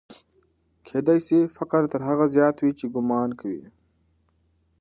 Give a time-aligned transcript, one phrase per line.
[0.87, 3.63] کېدای سي فقر تر هغه زیات وي چې ګومان کوو.